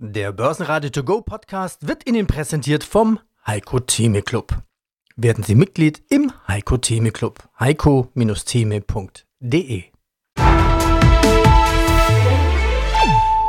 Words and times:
Der 0.00 0.30
Börsenradio 0.30 0.90
To 0.90 1.02
Go 1.02 1.22
Podcast 1.22 1.88
wird 1.88 2.08
Ihnen 2.08 2.28
präsentiert 2.28 2.84
vom 2.84 3.18
Heiko 3.44 3.80
Theme 3.80 4.22
Club. 4.22 4.56
Werden 5.16 5.42
Sie 5.42 5.56
Mitglied 5.56 6.04
im 6.08 6.30
Heiko 6.46 6.76
Theme 6.76 7.10
Club. 7.10 7.42
heiko-theme.de 7.58 9.82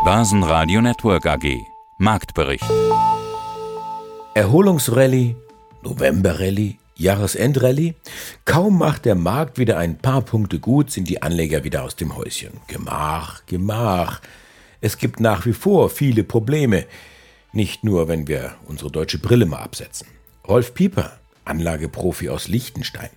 Börsenradio 0.03 0.81
Network 0.81 1.27
AG 1.27 1.55
Marktbericht 1.99 2.65
Erholungsrallye, 4.33 5.35
Novemberrallye, 5.83 6.79
Jahresendrallye. 6.95 7.93
Kaum 8.45 8.79
macht 8.79 9.05
der 9.05 9.13
Markt 9.13 9.59
wieder 9.59 9.77
ein 9.77 9.99
paar 9.99 10.23
Punkte 10.23 10.57
gut, 10.57 10.89
sind 10.89 11.09
die 11.09 11.21
Anleger 11.21 11.63
wieder 11.63 11.83
aus 11.83 11.95
dem 11.95 12.17
Häuschen. 12.17 12.59
Gemach, 12.65 13.45
Gemach. 13.45 14.19
Es 14.81 14.97
gibt 14.97 15.19
nach 15.19 15.45
wie 15.45 15.53
vor 15.53 15.89
viele 15.89 16.23
Probleme. 16.23 16.85
Nicht 17.51 17.83
nur, 17.83 18.07
wenn 18.07 18.27
wir 18.27 18.51
unsere 18.67 18.91
deutsche 18.91 19.17
Brille 19.17 19.45
mal 19.45 19.59
absetzen. 19.59 20.07
Rolf 20.47 20.73
Pieper, 20.73 21.11
Anlageprofi 21.45 22.29
aus 22.29 22.47
Liechtenstein. 22.47 23.09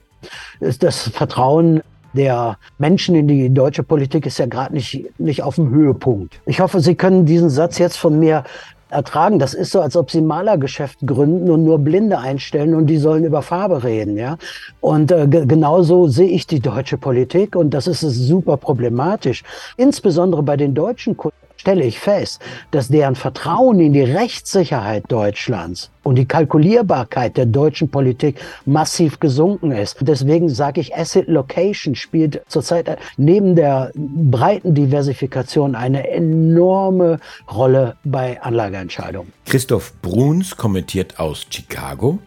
Das 0.81 1.09
Vertrauen 1.09 1.83
der 2.15 2.59
Menschen 2.79 3.15
in 3.15 3.29
die 3.29 3.53
deutsche 3.53 3.83
Politik 3.83 4.27
ist 4.27 4.39
ja 4.39 4.47
gerade 4.47 4.75
nicht, 4.75 5.09
nicht 5.19 5.43
auf 5.43 5.55
dem 5.57 5.71
Höhepunkt. 5.71 6.41
Ich 6.47 6.61
hoffe, 6.61 6.81
Sie 6.81 6.95
können 6.95 7.27
diesen 7.27 7.49
Satz 7.49 7.79
jetzt 7.79 7.97
von 7.97 8.19
mir 8.19 8.45
ertragen. 8.93 9.39
Das 9.39 9.55
ist 9.55 9.73
so, 9.73 9.81
als 9.81 9.97
ob 9.97 10.11
sie 10.11 10.21
Malergeschäft 10.21 10.99
gründen 11.07 11.51
und 11.51 11.65
nur 11.65 11.79
Blinde 11.79 12.19
einstellen 12.19 12.75
und 12.75 12.87
die 12.87 12.99
sollen 12.99 13.25
über 13.25 13.43
Farbe 13.43 13.83
reden, 13.83 14.17
ja. 14.17 14.37
Und 14.81 15.11
äh, 15.11 15.27
genauso 15.27 16.09
sehe 16.09 16.29
ich 16.29 16.47
die 16.47 16.61
deutsche 16.61 16.99
Politik 16.99 17.57
und 17.57 17.71
das 17.71 17.87
ist 17.87 18.01
super 18.01 18.57
problematisch. 18.57 19.43
Insbesondere 19.77 20.43
bei 20.43 20.57
den 20.57 20.75
deutschen 20.75 21.17
Kunden 21.17 21.37
stelle 21.63 21.85
ich 21.85 22.01
fest, 22.01 22.43
dass 22.73 22.89
deren 22.89 23.15
Vertrauen 23.15 23.79
in 23.79 23.93
die 23.93 24.03
Rechtssicherheit 24.03 25.05
Deutschlands 25.13 25.93
und 26.03 26.17
die 26.17 26.27
Kalkulierbarkeit 26.27 27.37
der 27.37 27.47
deutschen 27.47 27.89
Politik 27.89 28.41
massiv 28.67 29.21
gesunken 29.21 29.71
ist. 29.71 29.97
Deswegen 30.01 30.49
sage 30.49 30.81
ich, 30.81 30.97
Asset 30.97 31.29
Location 31.29 31.95
spielt 31.95 32.43
zurzeit 32.49 32.99
neben 33.17 33.55
der 33.55 33.93
breiten 33.95 34.75
Diversifikation 34.75 35.77
eine 35.77 36.09
enorme 36.11 37.21
Rolle 37.49 37.95
bei 38.03 38.43
Anlageentscheidungen. 38.43 39.33
Christoph 39.47 39.93
Bruns 40.03 40.57
kommentiert 40.57 41.21
aus 41.21 41.47
Chicago. 41.49 42.19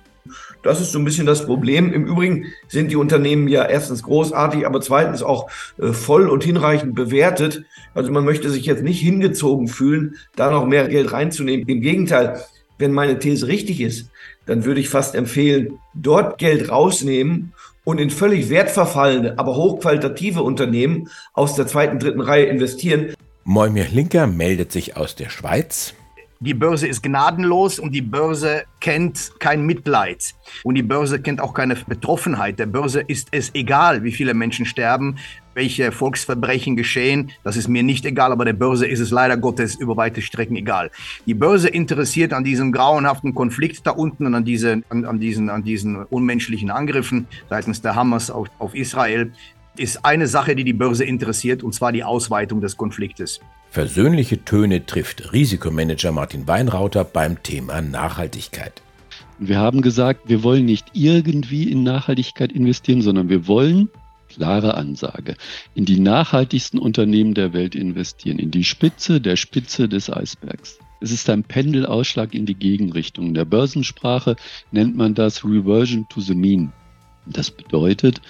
Das 0.63 0.81
ist 0.81 0.91
so 0.91 0.99
ein 0.99 1.05
bisschen 1.05 1.25
das 1.25 1.45
Problem. 1.45 1.93
Im 1.93 2.05
Übrigen 2.05 2.47
sind 2.67 2.91
die 2.91 2.95
Unternehmen 2.95 3.47
ja 3.47 3.65
erstens 3.65 4.03
großartig, 4.03 4.65
aber 4.65 4.81
zweitens 4.81 5.21
auch 5.21 5.49
äh, 5.77 5.93
voll 5.93 6.27
und 6.29 6.43
hinreichend 6.43 6.95
bewertet. 6.95 7.63
Also 7.93 8.11
man 8.11 8.25
möchte 8.25 8.49
sich 8.49 8.65
jetzt 8.65 8.83
nicht 8.83 8.99
hingezogen 8.99 9.67
fühlen, 9.67 10.15
da 10.35 10.49
noch 10.49 10.65
mehr 10.65 10.87
Geld 10.87 11.11
reinzunehmen. 11.11 11.67
Im 11.67 11.81
Gegenteil, 11.81 12.41
wenn 12.77 12.91
meine 12.91 13.19
These 13.19 13.47
richtig 13.47 13.81
ist, 13.81 14.09
dann 14.45 14.65
würde 14.65 14.79
ich 14.79 14.89
fast 14.89 15.15
empfehlen, 15.15 15.79
dort 15.93 16.37
Geld 16.37 16.69
rausnehmen 16.69 17.53
und 17.83 17.99
in 17.99 18.09
völlig 18.09 18.49
wertverfallende, 18.49 19.37
aber 19.37 19.55
hochqualitative 19.55 20.41
Unternehmen 20.41 21.09
aus 21.33 21.55
der 21.55 21.67
zweiten, 21.67 21.99
dritten 21.99 22.21
Reihe 22.21 22.45
investieren. 22.45 23.13
Moimir 23.43 23.87
Linker 23.91 24.27
meldet 24.27 24.71
sich 24.71 24.97
aus 24.97 25.15
der 25.15 25.29
Schweiz. 25.29 25.93
Die 26.41 26.53
Börse 26.53 26.85
ist 26.85 27.01
gnadenlos 27.01 27.79
und 27.79 27.93
die 27.93 28.01
Börse 28.01 28.63
kennt 28.81 29.31
kein 29.39 29.65
Mitleid. 29.65 30.35
Und 30.63 30.75
die 30.75 30.83
Börse 30.83 31.21
kennt 31.21 31.39
auch 31.39 31.53
keine 31.53 31.75
Betroffenheit. 31.75 32.59
Der 32.59 32.65
Börse 32.65 32.99
ist 32.99 33.29
es 33.31 33.51
egal, 33.55 34.03
wie 34.03 34.11
viele 34.11 34.33
Menschen 34.33 34.65
sterben, 34.65 35.15
welche 35.53 35.93
Volksverbrechen 35.93 36.75
geschehen. 36.75 37.31
Das 37.43 37.55
ist 37.55 37.69
mir 37.69 37.83
nicht 37.83 38.05
egal, 38.05 38.33
aber 38.33 38.43
der 38.43 38.53
Börse 38.53 38.85
ist 38.85 38.99
es 38.99 39.11
leider 39.11 39.37
Gottes 39.37 39.75
über 39.75 39.95
weite 39.95 40.21
Strecken 40.21 40.57
egal. 40.57 40.91
Die 41.25 41.33
Börse 41.33 41.69
interessiert 41.69 42.33
an 42.33 42.43
diesem 42.43 42.73
grauenhaften 42.73 43.33
Konflikt 43.33 43.87
da 43.87 43.91
unten 43.91 44.25
und 44.25 44.35
an, 44.35 44.43
diese, 44.43 44.83
an, 44.89 45.05
an, 45.05 45.19
diesen, 45.21 45.49
an 45.49 45.63
diesen 45.63 46.03
unmenschlichen 46.03 46.69
Angriffen 46.69 47.27
seitens 47.49 47.81
der 47.81 47.95
Hamas 47.95 48.29
auf, 48.29 48.49
auf 48.59 48.75
Israel 48.75 49.31
ist 49.77 50.05
eine 50.05 50.27
Sache, 50.27 50.55
die 50.55 50.63
die 50.63 50.73
Börse 50.73 51.05
interessiert, 51.05 51.63
und 51.63 51.73
zwar 51.73 51.91
die 51.91 52.03
Ausweitung 52.03 52.61
des 52.61 52.77
Konfliktes. 52.77 53.39
Versöhnliche 53.75 54.45
Töne 54.45 54.85
trifft 54.85 55.33
Risikomanager 55.33 56.13
Martin 56.13 56.47
Weinrauter 56.47 57.03
beim 57.03 57.43
Thema 57.43 57.81
Nachhaltigkeit. 57.81 58.81
Wir 59.37 59.59
haben 59.59 59.81
gesagt, 59.81 60.29
wir 60.29 60.43
wollen 60.43 60.63
nicht 60.63 60.85
irgendwie 60.93 61.69
in 61.69 61.83
Nachhaltigkeit 61.83 62.53
investieren, 62.53 63.01
sondern 63.01 63.27
wir 63.27 63.49
wollen, 63.49 63.89
klare 64.29 64.75
Ansage, 64.75 65.35
in 65.73 65.83
die 65.83 65.99
nachhaltigsten 65.99 66.79
Unternehmen 66.79 67.33
der 67.33 67.51
Welt 67.51 67.75
investieren, 67.75 68.39
in 68.39 68.49
die 68.49 68.63
Spitze 68.63 69.19
der 69.19 69.35
Spitze 69.35 69.89
des 69.89 70.09
Eisbergs. 70.09 70.79
Es 71.01 71.11
ist 71.11 71.29
ein 71.29 71.43
Pendelausschlag 71.43 72.33
in 72.33 72.45
die 72.45 72.55
Gegenrichtung. 72.55 73.27
In 73.27 73.33
der 73.33 73.43
Börsensprache 73.43 74.37
nennt 74.71 74.95
man 74.95 75.15
das 75.15 75.43
Reversion 75.43 76.07
to 76.07 76.21
the 76.21 76.33
Mean. 76.33 76.71
Das 77.25 77.51
bedeutet, 77.51 78.21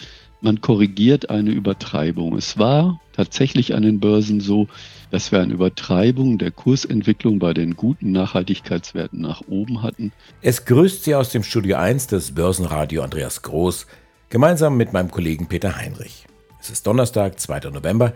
man 0.41 0.61
korrigiert 0.61 1.29
eine 1.29 1.51
Übertreibung. 1.51 2.35
Es 2.35 2.57
war 2.57 2.99
tatsächlich 3.13 3.73
an 3.73 3.83
den 3.83 3.99
Börsen 3.99 4.41
so, 4.41 4.67
dass 5.15 5.31
wir 5.31 5.39
eine 5.39 5.53
Übertreibung 5.53 6.37
der 6.39 6.51
Kursentwicklung 6.51 7.39
bei 7.39 7.53
den 7.53 7.77
guten 7.77 8.11
Nachhaltigkeitswerten 8.11 9.21
nach 9.21 9.43
oben 9.47 9.81
hatten. 9.81 10.11
Es 10.41 10.65
grüßt 10.65 11.05
Sie 11.05 11.15
aus 11.15 11.29
dem 11.29 11.43
Studio 11.43 11.77
1 11.77 12.07
des 12.07 12.35
Börsenradio 12.35 13.01
Andreas 13.01 13.41
Groß, 13.41 13.87
gemeinsam 14.29 14.75
mit 14.75 14.91
meinem 14.91 15.09
Kollegen 15.09 15.47
Peter 15.47 15.77
Heinrich. 15.77 16.25
Es 16.59 16.69
ist 16.69 16.85
Donnerstag, 16.85 17.39
2. 17.39 17.69
November. 17.71 18.11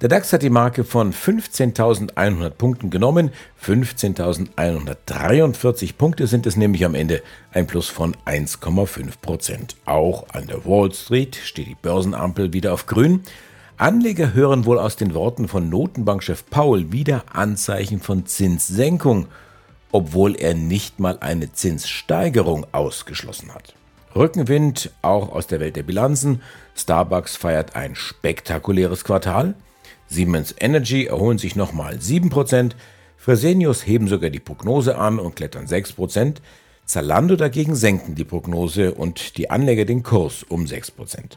Der 0.00 0.08
DAX 0.08 0.32
hat 0.32 0.40
die 0.40 0.48
Marke 0.48 0.84
von 0.84 1.12
15.100 1.12 2.48
Punkten 2.48 2.88
genommen. 2.88 3.30
15.143 3.62 5.96
Punkte 5.98 6.26
sind 6.28 6.46
es 6.46 6.56
nämlich 6.56 6.86
am 6.86 6.94
Ende, 6.94 7.22
ein 7.52 7.66
Plus 7.66 7.90
von 7.90 8.16
1,5 8.24 9.20
Prozent. 9.20 9.76
Auch 9.84 10.30
an 10.30 10.46
der 10.46 10.64
Wall 10.64 10.94
Street 10.94 11.36
steht 11.36 11.66
die 11.66 11.76
Börsenampel 11.82 12.54
wieder 12.54 12.72
auf 12.72 12.86
grün. 12.86 13.20
Anleger 13.78 14.34
hören 14.34 14.66
wohl 14.66 14.76
aus 14.76 14.96
den 14.96 15.14
Worten 15.14 15.46
von 15.46 15.68
Notenbankchef 15.68 16.46
Paul 16.50 16.90
wieder 16.90 17.24
Anzeichen 17.32 18.00
von 18.00 18.26
Zinssenkung, 18.26 19.28
obwohl 19.92 20.34
er 20.34 20.54
nicht 20.54 20.98
mal 20.98 21.18
eine 21.20 21.52
Zinssteigerung 21.52 22.66
ausgeschlossen 22.72 23.54
hat. 23.54 23.74
Rückenwind 24.16 24.90
auch 25.00 25.30
aus 25.30 25.46
der 25.46 25.60
Welt 25.60 25.76
der 25.76 25.84
Bilanzen. 25.84 26.42
Starbucks 26.74 27.36
feiert 27.36 27.76
ein 27.76 27.94
spektakuläres 27.94 29.04
Quartal. 29.04 29.54
Siemens 30.08 30.56
Energy 30.58 31.06
erholen 31.06 31.38
sich 31.38 31.54
nochmal 31.54 31.98
7%, 31.98 32.72
Fresenius 33.16 33.86
heben 33.86 34.08
sogar 34.08 34.30
die 34.30 34.40
Prognose 34.40 34.98
an 34.98 35.20
und 35.20 35.36
klettern 35.36 35.66
6%, 35.66 36.38
Zalando 36.84 37.36
dagegen 37.36 37.76
senken 37.76 38.16
die 38.16 38.24
Prognose 38.24 38.94
und 38.94 39.36
die 39.36 39.50
Anleger 39.50 39.84
den 39.84 40.02
Kurs 40.02 40.42
um 40.42 40.64
6%. 40.64 41.36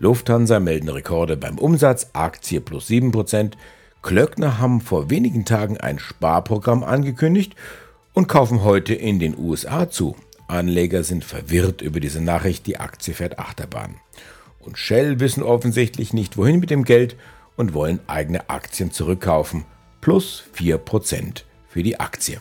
Lufthansa 0.00 0.60
melden 0.60 0.88
Rekorde 0.88 1.36
beim 1.36 1.58
Umsatz, 1.58 2.10
Aktie 2.12 2.60
plus 2.60 2.88
7%, 2.88 3.52
Klöckner 4.02 4.58
haben 4.58 4.80
vor 4.80 5.10
wenigen 5.10 5.44
Tagen 5.44 5.76
ein 5.76 5.98
Sparprogramm 5.98 6.84
angekündigt 6.84 7.56
und 8.14 8.28
kaufen 8.28 8.62
heute 8.62 8.94
in 8.94 9.18
den 9.18 9.36
USA 9.36 9.90
zu. 9.90 10.14
Anleger 10.46 11.02
sind 11.02 11.24
verwirrt 11.24 11.82
über 11.82 11.98
diese 12.00 12.22
Nachricht, 12.22 12.66
die 12.66 12.78
Aktie 12.78 13.12
fährt 13.12 13.38
Achterbahn. 13.38 13.96
Und 14.60 14.78
Shell 14.78 15.18
wissen 15.20 15.42
offensichtlich 15.42 16.12
nicht, 16.12 16.36
wohin 16.36 16.60
mit 16.60 16.70
dem 16.70 16.84
Geld 16.84 17.16
und 17.56 17.74
wollen 17.74 18.00
eigene 18.06 18.48
Aktien 18.48 18.92
zurückkaufen. 18.92 19.64
Plus 20.00 20.44
4% 20.56 21.42
für 21.66 21.82
die 21.82 21.98
Aktie. 21.98 22.40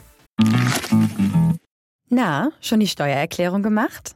Na, 2.09 2.51
schon 2.61 2.79
die 2.79 2.87
Steuererklärung 2.87 3.63
gemacht? 3.63 4.15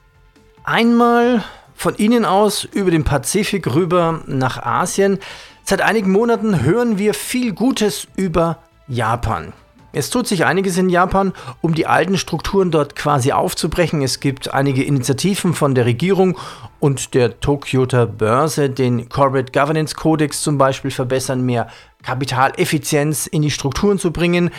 Einmal 0.63 1.43
von 1.73 1.95
Ihnen 1.97 2.23
aus 2.23 2.63
über 2.63 2.91
den 2.91 3.03
Pazifik 3.03 3.73
rüber 3.73 4.21
nach 4.27 4.61
Asien. 4.61 5.17
Seit 5.63 5.81
einigen 5.81 6.11
Monaten 6.11 6.61
hören 6.61 6.99
wir 6.99 7.15
viel 7.15 7.53
Gutes 7.53 8.07
über 8.15 8.59
Japan. 8.87 9.53
Es 9.93 10.09
tut 10.09 10.27
sich 10.27 10.45
einiges 10.45 10.77
in 10.77 10.89
Japan, 10.89 11.33
um 11.61 11.73
die 11.73 11.87
alten 11.87 12.17
Strukturen 12.17 12.71
dort 12.71 12.95
quasi 12.95 13.31
aufzubrechen. 13.31 14.01
Es 14.01 14.19
gibt 14.19 14.53
einige 14.53 14.83
Initiativen 14.83 15.53
von 15.53 15.75
der 15.75 15.85
Regierung 15.85 16.37
und 16.79 17.13
der 17.13 17.39
Tokyoter 17.39 18.05
Börse, 18.05 18.69
den 18.69 19.09
Corporate 19.09 19.51
Governance 19.51 19.95
Codex 19.95 20.43
zum 20.43 20.57
Beispiel 20.57 20.91
verbessern, 20.91 21.41
mehr 21.41 21.67
Kapitaleffizienz 22.03 23.27
in 23.27 23.41
die 23.41 23.51
Strukturen 23.51 23.99
zu 23.99 24.11
bringen. 24.11 24.51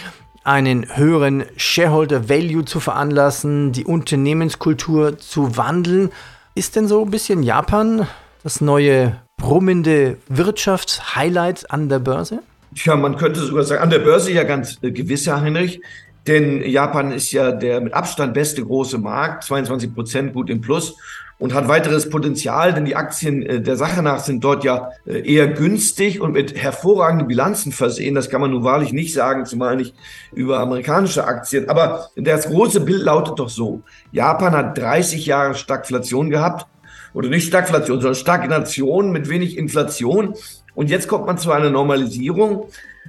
Einen 0.44 0.96
höheren 0.96 1.44
Shareholder 1.56 2.28
Value 2.28 2.64
zu 2.64 2.80
veranlassen, 2.80 3.72
die 3.72 3.84
Unternehmenskultur 3.84 5.18
zu 5.18 5.56
wandeln. 5.56 6.10
Ist 6.54 6.76
denn 6.76 6.88
so 6.88 7.04
ein 7.04 7.10
bisschen 7.10 7.42
Japan 7.42 8.06
das 8.42 8.60
neue 8.60 9.16
brummende 9.36 10.18
Wirtschaftshighlight 10.28 11.70
an 11.70 11.88
der 11.88 11.98
Börse? 11.98 12.40
Tja, 12.74 12.96
man 12.96 13.16
könnte 13.16 13.40
sogar 13.40 13.64
sagen, 13.64 13.82
an 13.82 13.90
der 13.90 13.98
Börse 14.00 14.32
ja 14.32 14.44
ganz 14.44 14.78
äh, 14.82 14.90
gewiss, 14.90 15.26
Herr 15.26 15.40
Heinrich. 15.40 15.80
Denn 16.26 16.62
Japan 16.62 17.10
ist 17.10 17.32
ja 17.32 17.50
der 17.50 17.80
mit 17.80 17.94
Abstand 17.94 18.34
beste 18.34 18.64
große 18.64 18.98
Markt, 18.98 19.44
22 19.44 19.94
Prozent 19.94 20.32
gut 20.32 20.50
im 20.50 20.60
Plus 20.60 20.94
und 21.42 21.54
hat 21.54 21.66
weiteres 21.66 22.08
Potenzial, 22.08 22.72
denn 22.72 22.84
die 22.84 22.94
Aktien 22.94 23.42
äh, 23.42 23.60
der 23.60 23.76
Sache 23.76 24.00
nach 24.00 24.20
sind 24.20 24.44
dort 24.44 24.62
ja 24.62 24.92
äh, 25.04 25.28
eher 25.28 25.48
günstig 25.48 26.20
und 26.20 26.34
mit 26.34 26.56
hervorragenden 26.56 27.26
Bilanzen 27.26 27.72
versehen. 27.72 28.14
Das 28.14 28.30
kann 28.30 28.40
man 28.40 28.52
nun 28.52 28.62
wahrlich 28.62 28.92
nicht 28.92 29.12
sagen, 29.12 29.44
zumal 29.44 29.74
nicht 29.74 29.92
über 30.32 30.60
amerikanische 30.60 31.24
Aktien. 31.24 31.68
Aber 31.68 32.10
das 32.14 32.46
große 32.46 32.82
Bild 32.82 33.02
lautet 33.02 33.40
doch 33.40 33.48
so. 33.48 33.82
Japan 34.12 34.52
hat 34.52 34.78
30 34.78 35.26
Jahre 35.26 35.56
Stagflation 35.56 36.30
gehabt. 36.30 36.68
Oder 37.12 37.28
nicht 37.28 37.48
Stagflation, 37.48 38.00
sondern 38.00 38.14
Stagnation 38.14 39.10
mit 39.10 39.28
wenig 39.28 39.58
Inflation. 39.58 40.36
Und 40.76 40.90
jetzt 40.90 41.08
kommt 41.08 41.26
man 41.26 41.38
zu 41.38 41.50
einer 41.50 41.70
Normalisierung. 41.70 42.68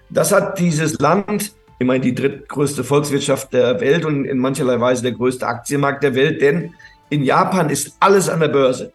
Das 0.09 0.31
hat 0.31 0.57
dieses 0.57 0.97
Land 0.97 1.53
immerhin 1.77 2.01
die 2.01 2.15
drittgrößte 2.15 2.83
Volkswirtschaft 2.83 3.53
der 3.53 3.79
Welt 3.79 4.05
und 4.05 4.25
in 4.25 4.39
mancherlei 4.39 4.79
Weise 4.79 5.03
der 5.03 5.11
größte 5.11 5.45
Aktienmarkt 5.45 6.01
der 6.01 6.15
Welt, 6.15 6.41
denn 6.41 6.73
in 7.13 7.23
Japan 7.23 7.69
ist 7.69 7.95
alles 7.99 8.27
an 8.27 8.39
der 8.39 8.47
Börse. 8.47 8.91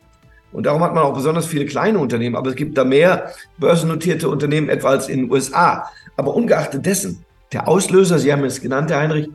Und 0.51 0.67
darum 0.67 0.83
hat 0.83 0.93
man 0.95 1.05
auch 1.05 1.15
besonders 1.15 1.47
viele 1.47 1.67
kleine 1.67 1.99
Unternehmen, 1.99 2.35
aber 2.35 2.51
es 2.51 2.57
gibt 2.57 2.77
da 2.77 2.85
mehr 2.85 3.33
börsennotierte 3.59 4.29
Unternehmen 4.29 4.69
etwa 4.69 4.89
als 4.89 5.09
in 5.09 5.21
den 5.21 5.31
USA. 5.31 5.89
Aber 6.17 6.35
ungeachtet 6.35 6.85
dessen, 6.85 7.25
der 7.53 7.69
Auslöser, 7.69 8.19
Sie 8.19 8.33
haben 8.33 8.45
es 8.45 8.61
genannt, 8.61 8.91
Herr 8.91 9.01
Heinrich, 9.01 9.29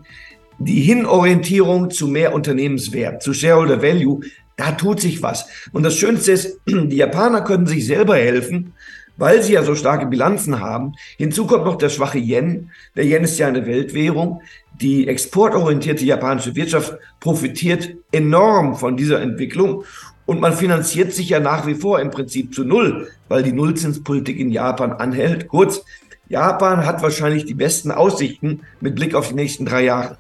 die 0.60 0.82
Hinorientierung 0.82 1.92
zu 1.92 2.08
mehr 2.08 2.34
Unternehmenswert, 2.34 3.24
zu 3.24 3.34
Shareholder 3.34 3.82
Value, 3.82 4.20
da 4.58 4.72
tut 4.72 5.00
sich 5.00 5.24
was. 5.24 5.48
Und 5.72 5.84
das 5.84 5.96
Schönste 5.96 6.34
ist, 6.34 6.60
die 6.68 6.98
Japaner 6.98 7.42
können 7.42 7.68
sich 7.68 7.86
selber 7.86 8.18
helfen, 8.18 8.74
weil 9.16 9.42
sie 9.44 9.54
ja 9.54 9.64
so 9.64 9.76
starke 9.76 10.08
Bilanzen 10.08 10.60
haben. 10.60 10.94
Hinzu 11.18 11.48
kommt 11.48 11.66
noch 11.66 11.78
der 11.78 11.90
schwache 11.90 12.20
Yen. 12.20 12.72
Der 12.96 13.06
Yen 13.06 13.24
ist 13.24 13.40
ja 13.40 13.48
eine 13.48 13.66
Weltwährung. 13.66 14.42
Die 14.82 15.08
exportorientierte 15.08 16.04
japanische 16.04 16.56
Wirtschaft 16.56 16.98
profitiert 17.20 17.90
enorm 18.12 18.76
von 18.76 18.98
dieser 18.98 19.22
Entwicklung. 19.22 19.84
Und 20.26 20.40
man 20.40 20.54
finanziert 20.54 21.14
sich 21.14 21.30
ja 21.30 21.40
nach 21.40 21.68
wie 21.68 21.76
vor 21.76 22.00
im 22.00 22.10
Prinzip 22.10 22.54
zu 22.56 22.64
Null, 22.64 23.10
weil 23.28 23.44
die 23.44 23.52
Nullzinspolitik 23.52 24.40
in 24.40 24.50
Japan 24.50 24.94
anhält. 24.94 25.48
Kurz, 25.48 25.82
Japan 26.30 26.86
hat 26.86 27.02
wahrscheinlich 27.02 27.46
die 27.46 27.54
besten 27.54 27.92
Aussichten 27.92 28.62
mit 28.80 28.96
Blick 28.96 29.16
auf 29.16 29.30
die 29.30 29.36
nächsten 29.36 29.66
drei 29.66 29.84
Jahre. 29.84 30.18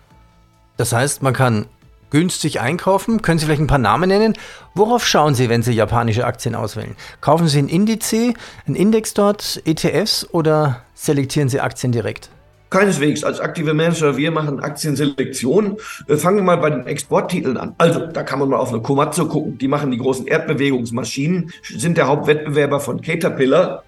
Das 0.77 0.91
heißt, 0.91 1.21
man 1.21 1.33
kann 1.33 1.65
günstig 2.13 2.61
einkaufen? 2.61 3.21
Können 3.21 3.39
Sie 3.39 3.45
vielleicht 3.45 3.61
ein 3.61 3.67
paar 3.67 3.79
Namen 3.79 4.07
nennen? 4.07 4.35
Worauf 4.75 5.05
schauen 5.05 5.33
Sie, 5.33 5.49
wenn 5.49 5.63
Sie 5.63 5.73
japanische 5.73 6.25
Aktien 6.25 6.53
auswählen? 6.53 6.95
Kaufen 7.21 7.47
Sie 7.47 7.57
einen 7.57 7.69
Indiz, 7.69 8.13
einen 8.13 8.75
Index 8.75 9.15
dort, 9.15 9.61
ETFs 9.65 10.27
oder 10.31 10.83
selektieren 10.93 11.49
Sie 11.49 11.59
Aktien 11.59 11.91
direkt? 11.91 12.29
Keineswegs. 12.73 13.23
Als 13.23 13.39
aktive 13.39 13.75
Manager, 13.75 14.17
wir 14.17 14.31
machen 14.31 14.59
Aktienselektion. 14.59 15.77
Äh, 16.07 16.17
fangen 16.17 16.37
wir 16.37 16.43
mal 16.43 16.57
bei 16.57 16.71
den 16.71 16.87
Exporttiteln 16.87 17.55
an. 17.55 17.75
Also, 17.77 18.07
da 18.07 18.23
kann 18.23 18.39
man 18.39 18.49
mal 18.49 18.57
auf 18.57 18.73
eine 18.73 18.81
Komatsu 18.81 19.27
gucken. 19.27 19.59
Die 19.59 19.67
machen 19.67 19.91
die 19.91 19.99
großen 19.99 20.25
Erdbewegungsmaschinen, 20.25 21.51
sind 21.63 21.97
der 21.97 22.07
Hauptwettbewerber 22.07 22.79
von 22.79 22.99
Caterpillar. 23.01 23.83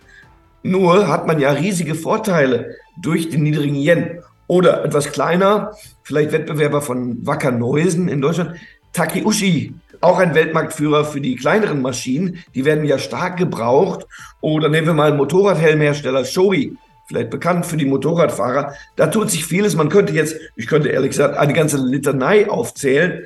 Nur 0.61 1.07
hat 1.07 1.25
man 1.25 1.39
ja 1.39 1.49
riesige 1.51 1.95
Vorteile 1.95 2.75
durch 3.01 3.29
den 3.29 3.41
niedrigen 3.41 3.75
Yen. 3.75 4.19
Oder 4.47 4.85
etwas 4.85 5.11
kleiner, 5.11 5.71
vielleicht 6.03 6.31
Wettbewerber 6.31 6.81
von 6.83 7.25
Wacker 7.25 7.51
Neusen 7.51 8.07
in 8.07 8.21
Deutschland, 8.21 8.51
Takeuchi, 8.93 9.73
auch 10.01 10.19
ein 10.19 10.35
Weltmarktführer 10.35 11.05
für 11.05 11.21
die 11.21 11.35
kleineren 11.35 11.81
Maschinen. 11.81 12.43
Die 12.53 12.65
werden 12.65 12.85
ja 12.85 12.99
stark 12.99 13.37
gebraucht. 13.37 14.05
Oder 14.41 14.69
nehmen 14.69 14.85
wir 14.85 14.93
mal 14.93 15.15
Motorradhelmhersteller, 15.15 16.23
Shoei, 16.23 16.73
vielleicht 17.05 17.29
bekannt 17.29 17.65
für 17.65 17.77
die 17.77 17.85
Motorradfahrer. 17.85 18.73
Da 18.95 19.07
tut 19.07 19.31
sich 19.31 19.45
vieles. 19.45 19.75
Man 19.75 19.89
könnte 19.89 20.13
jetzt, 20.13 20.35
ich 20.55 20.67
könnte 20.67 20.89
ehrlich 20.89 21.11
gesagt 21.11 21.37
eine 21.37 21.53
ganze 21.53 21.77
Litanei 21.77 22.49
aufzählen. 22.49 23.23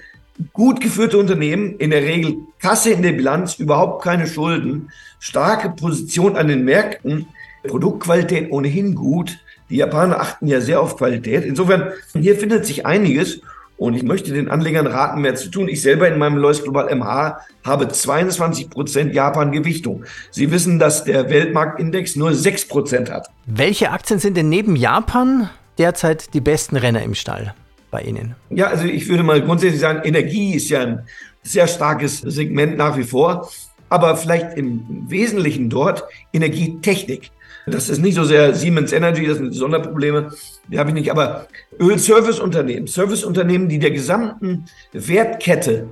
Gut 0.54 0.80
geführte 0.80 1.18
Unternehmen, 1.18 1.76
in 1.78 1.90
der 1.90 2.02
Regel 2.02 2.38
Kasse 2.60 2.92
in 2.92 3.02
der 3.02 3.12
Bilanz, 3.12 3.60
überhaupt 3.60 4.04
keine 4.04 4.26
Schulden, 4.26 4.90
starke 5.20 5.70
Position 5.70 6.38
an 6.38 6.48
den 6.48 6.64
Märkten, 6.64 7.28
Produktqualität 7.68 8.52
ohnehin 8.52 8.96
gut. 8.96 9.40
Die 9.70 9.78
Japaner 9.78 10.20
achten 10.20 10.48
ja 10.48 10.62
sehr 10.62 10.82
auf 10.82 10.98
Qualität. 10.98 11.44
Insofern, 11.44 11.92
hier 12.14 12.38
findet 12.38 12.66
sich 12.66 12.86
einiges. 12.86 13.42
Und 13.80 13.94
ich 13.94 14.04
möchte 14.04 14.34
den 14.34 14.50
Anlegern 14.50 14.88
raten, 14.88 15.22
mehr 15.22 15.36
zu 15.36 15.50
tun. 15.50 15.70
Ich 15.70 15.82
selber 15.82 16.10
in 16.10 16.20
meinem 16.20 16.36
Lois 16.36 16.62
Global 16.62 16.94
MH 16.94 17.40
habe 17.64 17.88
22 17.88 18.70
Prozent 18.70 19.16
Japan-Gewichtung. 19.16 20.04
Sie 20.32 20.52
wissen, 20.52 20.80
dass 20.80 21.06
der 21.06 21.30
Weltmarktindex 21.30 22.18
nur 22.18 22.34
6 22.34 22.68
Prozent 22.68 23.10
hat. 23.10 23.30
Welche 23.46 23.92
Aktien 23.92 24.20
sind 24.20 24.36
denn 24.36 24.50
neben 24.50 24.76
Japan 24.76 25.50
derzeit 25.78 26.34
die 26.34 26.42
besten 26.42 26.76
Renner 26.76 27.02
im 27.04 27.16
Stall 27.16 27.56
bei 27.90 28.02
Ihnen? 28.02 28.36
Ja, 28.50 28.68
also 28.68 28.84
ich 28.84 29.08
würde 29.08 29.24
mal 29.24 29.42
grundsätzlich 29.42 29.80
sagen, 29.80 30.02
Energie 30.04 30.56
ist 30.56 30.70
ja 30.70 30.82
ein 30.82 31.04
sehr 31.42 31.68
starkes 31.68 32.20
Segment 32.20 32.78
nach 32.78 32.98
wie 32.98 33.06
vor. 33.06 33.50
Aber 33.88 34.18
vielleicht 34.18 34.58
im 34.58 35.06
Wesentlichen 35.08 35.70
dort 35.70 36.04
Energietechnik. 36.34 37.32
Das 37.66 37.88
ist 37.88 38.00
nicht 38.00 38.16
so 38.16 38.26
sehr 38.26 38.54
Siemens 38.54 38.92
Energy, 38.92 39.26
das 39.26 39.38
sind 39.38 39.54
Sonderprobleme, 39.54 40.32
die 40.72 40.80
habe 40.80 40.90
ich 40.90 40.96
nicht. 40.96 41.12
Aber 41.12 41.48
Ölserviceunternehmen, 41.80 42.88
Serviceunternehmen, 42.88 43.70
die 43.70 43.80
der 43.80 43.92
gesamten 43.92 44.66
Wertkette 44.94 45.88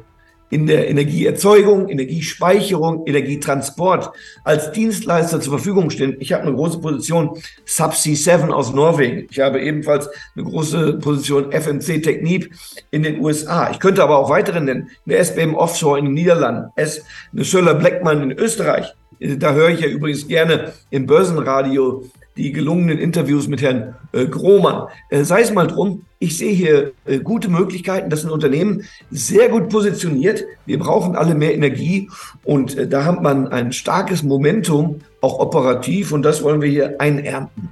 in 0.50 0.66
der 0.66 0.90
Energieerzeugung, 0.90 1.90
Energiespeicherung, 1.90 3.06
Energietransport 3.06 4.12
als 4.44 4.72
Dienstleister 4.72 5.42
zur 5.42 5.54
Verfügung 5.54 5.90
stehen. 5.90 6.16
Ich 6.20 6.32
habe 6.32 6.44
eine 6.44 6.54
große 6.54 6.80
Position 6.80 7.38
Subsea 7.66 8.16
7 8.16 8.52
aus 8.54 8.74
Norwegen. 8.74 9.28
Ich 9.30 9.40
habe 9.40 9.62
ebenfalls 9.62 10.08
eine 10.36 10.46
große 10.46 11.00
Position 11.00 11.52
FMC 11.52 12.02
Technip 12.02 12.50
in 12.92 13.04
den 13.04 13.20
USA. 13.20 13.70
Ich 13.72 13.80
könnte 13.80 14.04
aber 14.04 14.18
auch 14.18 14.30
weitere 14.30 14.62
nennen. 14.62 14.90
Eine 15.06 15.18
SBM 15.18 15.54
Offshore 15.54 16.00
in 16.00 16.06
den 16.06 16.14
Niederlanden, 16.14 16.72
eine 16.78 17.46
Schöller 17.46 17.74
Blackman 17.74 18.32
in 18.32 18.38
Österreich. 18.38 18.94
Da 19.20 19.54
höre 19.54 19.70
ich 19.70 19.82
ja 19.82 19.88
übrigens 19.88 20.28
gerne 20.28 20.74
im 20.92 21.08
Börsenradio 21.08 22.04
die 22.38 22.52
gelungenen 22.52 23.00
Interviews 23.00 23.48
mit 23.48 23.62
Herrn 23.62 23.96
äh, 24.14 24.26
Grohmann. 24.26 24.88
Äh, 25.10 25.24
sei 25.24 25.42
es 25.42 25.52
mal 25.52 25.68
drum, 25.68 26.04
ich 26.20 26.38
sehe 26.38 26.54
hier 26.54 26.92
äh, 27.06 27.20
gute 27.20 27.50
Möglichkeiten. 27.50 28.10
Das 28.10 28.22
sind 28.22 28.32
Unternehmen 28.32 28.84
sehr 29.12 29.50
gut 29.50 29.70
positioniert. 29.70 30.46
Wir 30.66 30.80
brauchen 30.80 31.16
alle 31.16 31.36
mehr 31.36 31.54
Energie 31.54 32.10
und 32.44 32.78
äh, 32.78 32.88
da 32.88 33.06
hat 33.06 33.22
man 33.22 33.48
ein 33.48 33.74
starkes 33.74 34.24
Momentum, 34.24 35.02
auch 35.22 35.40
operativ 35.40 36.12
und 36.12 36.24
das 36.24 36.44
wollen 36.44 36.62
wir 36.62 36.70
hier 36.70 37.02
einernten. 37.02 37.70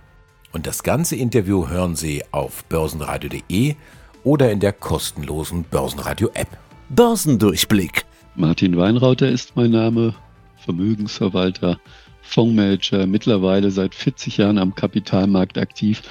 Und 0.51 0.67
das 0.67 0.83
ganze 0.83 1.15
Interview 1.15 1.67
hören 1.67 1.95
Sie 1.95 2.23
auf 2.31 2.63
börsenradio.de 2.65 3.75
oder 4.23 4.51
in 4.51 4.59
der 4.59 4.73
kostenlosen 4.73 5.65
Börsenradio-App. 5.69 6.47
Börsendurchblick. 6.89 8.05
Martin 8.35 8.77
Weinrauter 8.77 9.29
ist 9.29 9.55
mein 9.55 9.71
Name 9.71 10.15
Vermögensverwalter, 10.63 11.79
Fondsmanager, 12.25 13.07
mittlerweile 13.07 13.71
seit 13.71 13.95
40 13.95 14.37
Jahren 14.37 14.57
am 14.57 14.75
Kapitalmarkt 14.75 15.57
aktiv. 15.57 16.01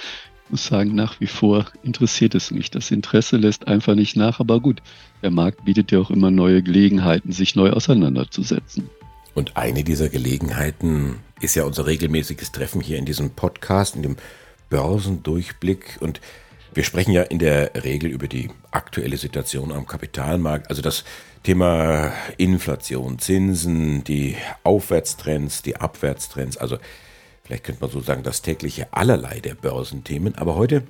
Ich 0.44 0.50
muss 0.50 0.66
sagen, 0.66 0.94
nach 0.94 1.20
wie 1.20 1.26
vor 1.26 1.66
interessiert 1.82 2.34
es 2.34 2.50
mich. 2.50 2.70
Das 2.70 2.90
Interesse 2.90 3.36
lässt 3.36 3.66
einfach 3.66 3.94
nicht 3.94 4.16
nach, 4.16 4.40
aber 4.40 4.60
gut, 4.60 4.80
der 5.22 5.30
Markt 5.30 5.64
bietet 5.64 5.90
ja 5.90 5.98
auch 5.98 6.10
immer 6.10 6.30
neue 6.30 6.62
Gelegenheiten, 6.62 7.32
sich 7.32 7.56
neu 7.56 7.70
auseinanderzusetzen. 7.70 8.88
Und 9.34 9.56
eine 9.56 9.82
dieser 9.82 10.08
Gelegenheiten 10.08 11.16
ist 11.40 11.56
ja 11.56 11.64
unser 11.64 11.86
regelmäßiges 11.86 12.52
Treffen 12.52 12.80
hier 12.80 12.98
in 12.98 13.04
diesem 13.04 13.30
Podcast, 13.30 13.96
in 13.96 14.02
dem 14.02 14.16
Börsendurchblick. 14.70 15.98
Und 16.00 16.20
wir 16.72 16.84
sprechen 16.84 17.12
ja 17.12 17.22
in 17.22 17.38
der 17.38 17.72
Regel 17.82 18.10
über 18.10 18.28
die 18.28 18.50
aktuelle 18.70 19.16
Situation 19.16 19.72
am 19.72 19.86
Kapitalmarkt, 19.86 20.70
also 20.70 20.82
das 20.82 21.04
Thema 21.44 22.14
Inflation, 22.38 23.18
Zinsen, 23.18 24.02
die 24.02 24.34
Aufwärtstrends, 24.62 25.60
die 25.60 25.76
Abwärtstrends, 25.76 26.56
also 26.56 26.78
vielleicht 27.44 27.64
könnte 27.64 27.82
man 27.82 27.90
so 27.90 28.00
sagen, 28.00 28.22
das 28.22 28.40
tägliche 28.40 28.88
allerlei 28.94 29.40
der 29.40 29.54
Börsenthemen. 29.54 30.36
Aber 30.36 30.56
heute 30.56 30.84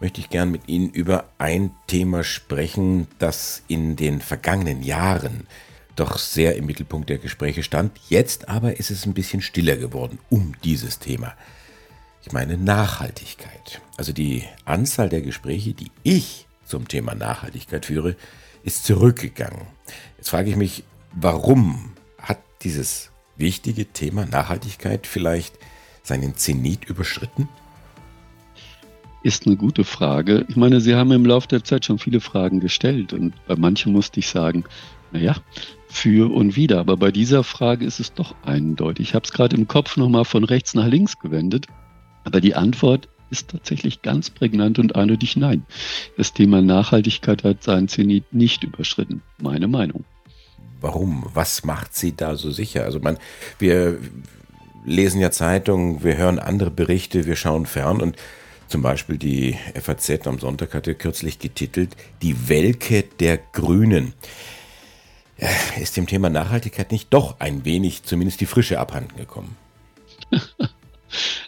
möchte 0.00 0.20
ich 0.20 0.28
gern 0.28 0.50
mit 0.50 0.68
Ihnen 0.68 0.90
über 0.90 1.24
ein 1.38 1.70
Thema 1.86 2.22
sprechen, 2.22 3.08
das 3.18 3.62
in 3.66 3.96
den 3.96 4.20
vergangenen 4.20 4.82
Jahren 4.82 5.46
doch 5.96 6.18
sehr 6.18 6.56
im 6.56 6.66
Mittelpunkt 6.66 7.08
der 7.08 7.16
Gespräche 7.16 7.62
stand. 7.62 7.98
Jetzt 8.10 8.50
aber 8.50 8.78
ist 8.78 8.90
es 8.90 9.06
ein 9.06 9.14
bisschen 9.14 9.40
stiller 9.40 9.78
geworden 9.78 10.18
um 10.28 10.52
dieses 10.64 10.98
Thema. 10.98 11.32
Ich 12.22 12.30
meine 12.30 12.58
Nachhaltigkeit. 12.58 13.80
Also 13.96 14.12
die 14.12 14.44
Anzahl 14.66 15.08
der 15.08 15.22
Gespräche, 15.22 15.72
die 15.72 15.90
ich 16.02 16.46
zum 16.66 16.88
Thema 16.88 17.14
Nachhaltigkeit 17.14 17.86
führe, 17.86 18.16
ist 18.64 18.84
zurückgegangen. 18.84 19.62
Jetzt 20.16 20.30
frage 20.30 20.50
ich 20.50 20.56
mich, 20.56 20.84
warum 21.12 21.92
hat 22.18 22.40
dieses 22.62 23.10
wichtige 23.36 23.86
Thema 23.86 24.26
Nachhaltigkeit 24.26 25.06
vielleicht 25.06 25.58
seinen 26.02 26.36
Zenit 26.36 26.84
überschritten? 26.84 27.48
ist 29.24 29.46
eine 29.46 29.56
gute 29.56 29.84
Frage. 29.84 30.44
Ich 30.48 30.56
meine, 30.56 30.80
Sie 30.82 30.94
haben 30.94 31.10
im 31.10 31.24
Laufe 31.24 31.48
der 31.48 31.64
Zeit 31.64 31.86
schon 31.86 31.98
viele 31.98 32.20
Fragen 32.20 32.60
gestellt 32.60 33.14
und 33.14 33.32
bei 33.46 33.56
manchen 33.56 33.92
musste 33.92 34.20
ich 34.20 34.28
sagen, 34.28 34.64
naja, 35.12 35.34
für 35.88 36.30
und 36.30 36.56
wieder. 36.56 36.78
Aber 36.78 36.98
bei 36.98 37.10
dieser 37.10 37.42
Frage 37.42 37.86
ist 37.86 38.00
es 38.00 38.12
doch 38.12 38.34
eindeutig. 38.44 39.08
Ich 39.08 39.14
habe 39.14 39.24
es 39.24 39.32
gerade 39.32 39.56
im 39.56 39.66
Kopf 39.66 39.96
nochmal 39.96 40.26
von 40.26 40.44
rechts 40.44 40.74
nach 40.74 40.86
links 40.86 41.18
gewendet. 41.18 41.66
Aber 42.24 42.42
die 42.42 42.54
Antwort 42.54 43.08
ist 43.34 43.50
tatsächlich 43.50 44.02
ganz 44.02 44.30
prägnant 44.30 44.78
und 44.78 44.94
eindeutig 44.94 45.36
nein. 45.36 45.66
Das 46.16 46.32
Thema 46.32 46.62
Nachhaltigkeit 46.62 47.42
hat 47.42 47.64
seinen 47.64 47.88
Zenit 47.88 48.32
nicht 48.32 48.62
überschritten. 48.62 49.22
Meine 49.38 49.66
Meinung. 49.66 50.04
Warum? 50.80 51.26
Was 51.34 51.64
macht 51.64 51.96
Sie 51.96 52.14
da 52.14 52.36
so 52.36 52.52
sicher? 52.52 52.84
Also 52.84 53.00
man, 53.00 53.18
wir 53.58 53.98
lesen 54.84 55.20
ja 55.20 55.32
Zeitungen, 55.32 56.04
wir 56.04 56.16
hören 56.16 56.38
andere 56.38 56.70
Berichte, 56.70 57.26
wir 57.26 57.34
schauen 57.34 57.66
fern 57.66 58.00
und 58.00 58.16
zum 58.68 58.82
Beispiel 58.82 59.18
die 59.18 59.58
FAZ 59.74 60.26
am 60.28 60.38
Sonntag 60.38 60.72
hatte 60.72 60.94
kürzlich 60.94 61.40
getitelt 61.40 61.96
Die 62.22 62.48
Welke 62.48 63.02
der 63.18 63.38
Grünen. 63.38 64.14
Ist 65.80 65.96
dem 65.96 66.06
Thema 66.06 66.30
Nachhaltigkeit 66.30 66.92
nicht 66.92 67.12
doch 67.12 67.40
ein 67.40 67.64
wenig 67.64 68.04
zumindest 68.04 68.40
die 68.40 68.46
Frische 68.46 68.78
abhanden 68.78 69.16
gekommen? 69.16 69.56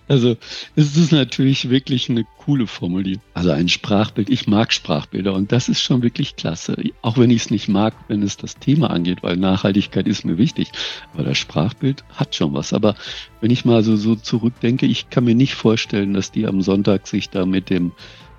Also 0.08 0.36
es 0.76 0.96
ist 0.96 1.10
natürlich 1.10 1.68
wirklich 1.68 2.08
eine 2.08 2.24
coole 2.38 2.66
Formulierung. 2.66 3.22
Also 3.34 3.50
ein 3.50 3.68
Sprachbild. 3.68 4.30
Ich 4.30 4.46
mag 4.46 4.72
Sprachbilder 4.72 5.34
und 5.34 5.50
das 5.50 5.68
ist 5.68 5.82
schon 5.82 6.02
wirklich 6.02 6.36
klasse. 6.36 6.76
Auch 7.02 7.18
wenn 7.18 7.30
ich 7.30 7.42
es 7.42 7.50
nicht 7.50 7.68
mag, 7.68 7.94
wenn 8.08 8.22
es 8.22 8.36
das 8.36 8.56
Thema 8.56 8.90
angeht, 8.90 9.22
weil 9.22 9.36
Nachhaltigkeit 9.36 10.06
ist 10.06 10.24
mir 10.24 10.38
wichtig. 10.38 10.70
Aber 11.12 11.24
das 11.24 11.38
Sprachbild 11.38 12.04
hat 12.14 12.36
schon 12.36 12.54
was. 12.54 12.72
Aber 12.72 12.94
wenn 13.40 13.50
ich 13.50 13.64
mal 13.64 13.82
so, 13.82 13.96
so 13.96 14.14
zurückdenke, 14.14 14.86
ich 14.86 15.10
kann 15.10 15.24
mir 15.24 15.34
nicht 15.34 15.54
vorstellen, 15.54 16.14
dass 16.14 16.30
die 16.30 16.46
am 16.46 16.62
Sonntag 16.62 17.08
sich 17.08 17.30
da 17.30 17.44
mit 17.44 17.68
dem 17.68 17.92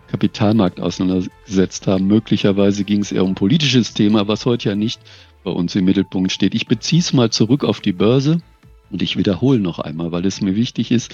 Kapitalmarkt 0.07 0.79
auseinandergesetzt 0.79 1.86
haben. 1.88 2.07
Möglicherweise 2.07 2.86
ging 2.86 3.01
es 3.01 3.12
eher 3.12 3.25
um 3.25 3.36
politisches 3.36 3.93
Thema, 3.93 4.29
was 4.29 4.45
heute 4.45 4.69
ja 4.69 4.75
nicht 4.75 5.01
bei 5.43 5.51
uns 5.51 5.75
im 5.75 5.83
Mittelpunkt 5.83 6.31
steht. 6.31 6.55
Ich 6.55 6.67
beziehe 6.67 7.01
es 7.01 7.12
mal 7.12 7.29
zurück 7.29 7.65
auf 7.65 7.81
die 7.81 7.93
Börse. 7.93 8.41
Und 8.89 9.01
ich 9.01 9.17
wiederhole 9.17 9.59
noch 9.59 9.79
einmal, 9.79 10.13
weil 10.13 10.25
es 10.25 10.39
mir 10.39 10.55
wichtig 10.55 10.91
ist, 10.91 11.13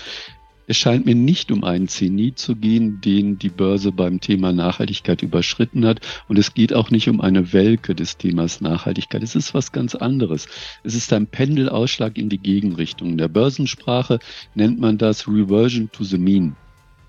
es 0.68 0.78
scheint 0.78 1.06
mir 1.06 1.16
nicht 1.16 1.52
um 1.52 1.64
einen 1.64 1.88
Zenit 1.88 2.40
zu 2.40 2.56
gehen, 2.56 3.02
den 3.02 3.38
die 3.38 3.50
Börse 3.50 3.92
beim 3.92 4.22
Thema 4.22 4.54
Nachhaltigkeit 4.54 5.22
überschritten 5.22 5.86
hat. 5.86 6.00
Und 6.28 6.40
es 6.40 6.54
geht 6.54 6.74
auch 6.74 6.90
nicht 6.90 7.10
um 7.10 7.20
eine 7.20 7.52
Welke 7.54 7.96
des 7.96 8.18
Themas 8.18 8.62
Nachhaltigkeit. 8.62 9.24
Es 9.24 9.36
ist 9.36 9.54
was 9.54 9.72
ganz 9.72 9.96
anderes. 9.96 10.48
Es 10.84 10.96
ist 10.96 11.12
ein 11.12 11.28
Pendelausschlag 11.28 12.18
in 12.18 12.30
die 12.30 12.38
Gegenrichtung. 12.38 13.10
In 13.10 13.18
der 13.18 13.28
Börsensprache 13.28 14.20
nennt 14.56 14.80
man 14.80 14.98
das 14.98 15.28
Reversion 15.28 15.92
to 15.92 16.04
the 16.04 16.18
Mean. 16.18 16.56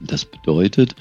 Das 0.01 0.25
bedeutet, 0.25 0.97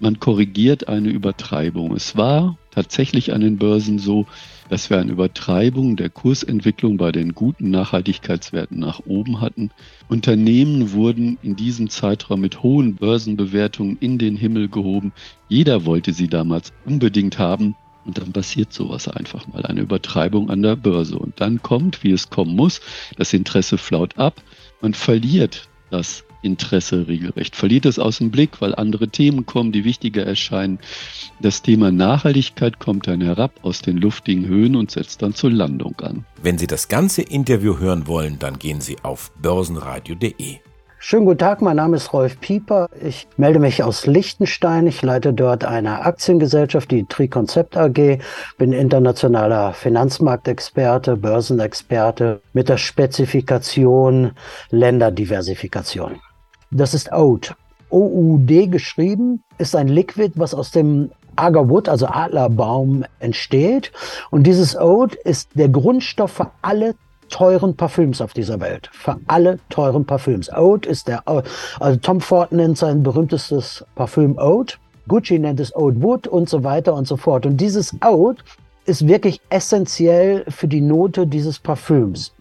man 0.00 0.20
korrigiert 0.20 0.88
eine 0.88 1.08
Übertreibung. 1.08 1.94
Es 1.94 2.16
war 2.16 2.56
tatsächlich 2.70 3.32
an 3.32 3.40
den 3.40 3.58
Börsen 3.58 3.98
so, 3.98 4.26
dass 4.68 4.90
wir 4.90 4.98
eine 4.98 5.12
Übertreibung 5.12 5.96
der 5.96 6.10
Kursentwicklung 6.10 6.96
bei 6.96 7.10
den 7.10 7.34
guten 7.34 7.70
Nachhaltigkeitswerten 7.70 8.78
nach 8.78 9.00
oben 9.06 9.40
hatten. 9.40 9.70
Unternehmen 10.08 10.92
wurden 10.92 11.38
in 11.42 11.56
diesem 11.56 11.88
Zeitraum 11.88 12.40
mit 12.40 12.62
hohen 12.62 12.94
Börsenbewertungen 12.96 13.96
in 14.00 14.18
den 14.18 14.36
Himmel 14.36 14.68
gehoben. 14.68 15.12
Jeder 15.48 15.84
wollte 15.84 16.12
sie 16.12 16.28
damals 16.28 16.72
unbedingt 16.84 17.38
haben. 17.38 17.74
Und 18.04 18.16
dann 18.16 18.32
passiert 18.32 18.72
sowas 18.72 19.06
einfach 19.06 19.46
mal, 19.48 19.66
eine 19.66 19.80
Übertreibung 19.80 20.48
an 20.48 20.62
der 20.62 20.76
Börse. 20.76 21.18
Und 21.18 21.40
dann 21.40 21.60
kommt, 21.60 22.04
wie 22.04 22.12
es 22.12 22.30
kommen 22.30 22.56
muss, 22.56 22.80
das 23.16 23.34
Interesse 23.34 23.76
flaut 23.76 24.16
ab. 24.16 24.40
Man 24.80 24.94
verliert 24.94 25.68
das 25.90 26.24
Interesse 26.42 27.08
regelrecht, 27.08 27.56
verliert 27.56 27.86
es 27.86 27.98
aus 27.98 28.18
dem 28.18 28.30
Blick, 28.30 28.60
weil 28.60 28.74
andere 28.74 29.08
Themen 29.08 29.46
kommen, 29.46 29.72
die 29.72 29.84
wichtiger 29.84 30.24
erscheinen. 30.24 30.78
Das 31.40 31.62
Thema 31.62 31.90
Nachhaltigkeit 31.90 32.78
kommt 32.78 33.06
dann 33.06 33.20
herab 33.20 33.52
aus 33.62 33.82
den 33.82 33.96
luftigen 33.96 34.46
Höhen 34.46 34.76
und 34.76 34.90
setzt 34.90 35.22
dann 35.22 35.34
zur 35.34 35.50
Landung 35.50 35.98
an. 36.00 36.24
Wenn 36.42 36.58
Sie 36.58 36.66
das 36.66 36.88
ganze 36.88 37.22
Interview 37.22 37.78
hören 37.78 38.06
wollen, 38.06 38.38
dann 38.38 38.58
gehen 38.58 38.80
Sie 38.80 38.96
auf 39.02 39.32
börsenradio.de. 39.40 40.58
Schönen 41.00 41.26
guten 41.26 41.38
Tag, 41.38 41.62
mein 41.62 41.76
Name 41.76 41.96
ist 41.96 42.12
Rolf 42.12 42.40
Pieper. 42.40 42.88
Ich 43.00 43.28
melde 43.36 43.60
mich 43.60 43.84
aus 43.84 44.06
Liechtenstein. 44.06 44.88
Ich 44.88 45.00
leite 45.00 45.32
dort 45.32 45.64
eine 45.64 46.00
Aktiengesellschaft, 46.04 46.90
die 46.90 47.04
Trikonzept 47.04 47.76
AG, 47.76 48.18
bin 48.58 48.72
internationaler 48.72 49.74
Finanzmarktexperte, 49.74 51.16
Börsenexperte 51.16 52.40
mit 52.52 52.68
der 52.68 52.78
Spezifikation 52.78 54.32
Länderdiversifikation. 54.70 56.20
Das 56.70 56.94
ist 56.94 57.12
OUD. 57.12 57.54
OUD 57.90 58.70
geschrieben, 58.70 59.42
ist 59.56 59.74
ein 59.74 59.88
Liquid, 59.88 60.32
was 60.36 60.54
aus 60.54 60.70
dem 60.70 61.10
Agarwood, 61.36 61.88
also 61.88 62.06
Adlerbaum, 62.06 63.04
entsteht. 63.20 63.92
Und 64.30 64.44
dieses 64.44 64.76
Oud 64.76 65.14
ist 65.14 65.50
der 65.54 65.68
Grundstoff 65.68 66.32
für 66.32 66.50
alle 66.62 66.94
teuren 67.30 67.76
Parfüms 67.76 68.20
auf 68.20 68.32
dieser 68.32 68.60
Welt. 68.60 68.90
Für 68.92 69.18
alle 69.26 69.58
teuren 69.68 70.04
Parfüms. 70.04 70.50
Oud 70.50 70.86
ist 70.86 71.08
der, 71.08 71.22
also 71.26 71.98
Tom 72.00 72.20
Ford 72.20 72.52
nennt 72.52 72.78
sein 72.78 73.02
berühmtestes 73.02 73.84
Parfüm 73.94 74.38
Oud. 74.38 74.78
Gucci 75.06 75.38
nennt 75.38 75.60
es 75.60 75.74
Oud 75.74 76.02
Wood 76.02 76.26
und 76.26 76.48
so 76.48 76.64
weiter 76.64 76.94
und 76.94 77.06
so 77.06 77.16
fort. 77.16 77.46
Und 77.46 77.58
dieses 77.58 77.94
Oud 78.02 78.44
ist 78.84 79.06
wirklich 79.06 79.40
essentiell 79.48 80.44
für 80.48 80.68
die 80.68 80.80
Note 80.80 81.26
dieses 81.26 81.58
Parfüms. 81.58 82.32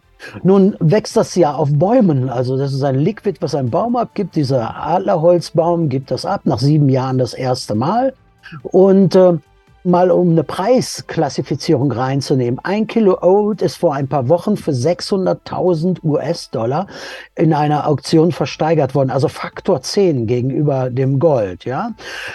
Nun 0.43 0.75
wächst 0.79 1.15
das 1.15 1.35
ja 1.35 1.53
auf 1.53 1.69
Bäumen. 1.71 2.29
Also 2.29 2.57
das 2.57 2.73
ist 2.73 2.83
ein 2.83 2.95
Liquid, 2.95 3.37
was 3.41 3.55
ein 3.55 3.69
Baum 3.69 3.95
abgibt. 3.95 4.35
Dieser 4.35 4.75
Adlerholzbaum 4.75 5.89
gibt 5.89 6.11
das 6.11 6.25
ab 6.25 6.41
nach 6.45 6.59
sieben 6.59 6.89
Jahren 6.89 7.17
das 7.17 7.33
erste 7.33 7.75
Mal. 7.75 8.13
Und 8.63 9.15
äh, 9.15 9.37
mal 9.87 10.11
um 10.11 10.31
eine 10.31 10.43
Preisklassifizierung 10.43 11.91
reinzunehmen. 11.91 12.59
Ein 12.63 12.87
Kilo 12.87 13.17
Oat 13.21 13.61
ist 13.61 13.77
vor 13.77 13.95
ein 13.95 14.07
paar 14.07 14.27
Wochen 14.29 14.57
für 14.57 14.71
600.000 14.71 16.03
US-Dollar 16.03 16.87
in 17.35 17.53
einer 17.53 17.87
Auktion 17.87 18.31
versteigert 18.31 18.93
worden. 18.93 19.09
Also 19.09 19.29
Faktor 19.29 19.81
10 19.81 20.27
gegenüber 20.27 20.89
dem 20.89 21.19
Gold, 21.19 21.65
ja. 21.65 21.91